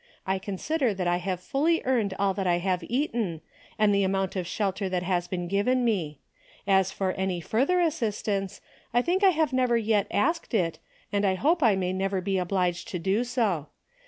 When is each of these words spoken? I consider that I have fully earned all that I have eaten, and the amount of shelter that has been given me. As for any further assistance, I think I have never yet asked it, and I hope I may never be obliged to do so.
I 0.25 0.39
consider 0.39 0.95
that 0.95 1.05
I 1.05 1.17
have 1.17 1.39
fully 1.39 1.83
earned 1.85 2.15
all 2.17 2.33
that 2.33 2.47
I 2.47 2.57
have 2.57 2.83
eaten, 2.89 3.41
and 3.77 3.93
the 3.93 4.01
amount 4.03 4.35
of 4.35 4.47
shelter 4.47 4.89
that 4.89 5.03
has 5.03 5.27
been 5.27 5.47
given 5.47 5.85
me. 5.85 6.17
As 6.65 6.91
for 6.91 7.11
any 7.11 7.39
further 7.39 7.79
assistance, 7.79 8.61
I 8.95 9.03
think 9.03 9.23
I 9.23 9.29
have 9.29 9.53
never 9.53 9.77
yet 9.77 10.07
asked 10.09 10.55
it, 10.55 10.79
and 11.13 11.23
I 11.23 11.35
hope 11.35 11.61
I 11.61 11.75
may 11.75 11.93
never 11.93 12.19
be 12.19 12.39
obliged 12.39 12.87
to 12.87 12.97
do 12.97 13.23
so. 13.23 13.67